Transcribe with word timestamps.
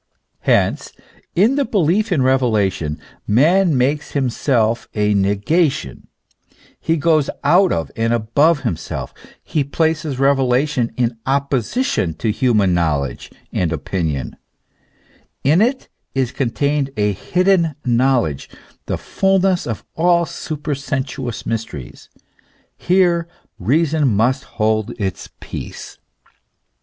Hence, 0.39 0.93
in 1.35 1.57
the 1.57 1.63
belief 1.63 2.11
in 2.11 2.23
revelation 2.23 2.99
man 3.27 3.77
makes 3.77 4.13
himself 4.13 4.89
a 4.95 5.13
negation, 5.13 6.07
he 6.79 6.97
goes 6.97 7.29
out 7.43 7.71
of 7.71 7.91
and 7.95 8.11
above 8.11 8.61
himself; 8.61 9.13
he 9.43 9.63
places 9.63 10.17
revelation 10.17 10.91
in 10.97 11.19
opposition 11.27 12.15
to 12.15 12.31
human 12.31 12.73
knowledge 12.73 13.29
and 13.53 13.71
opinion; 13.71 14.37
in 15.43 15.61
it 15.61 15.87
is 16.15 16.31
contained 16.31 16.89
a 16.97 17.11
hidden 17.11 17.75
knowledge, 17.85 18.49
the 18.87 18.97
fulness 18.97 19.67
of 19.67 19.85
all 19.93 20.25
supersensuous 20.25 21.45
mysteries; 21.45 22.09
here 22.75 23.27
reason 23.59 24.07
must 24.07 24.45
hold 24.45 24.99
its 24.99 25.29
peace. 25.39 25.99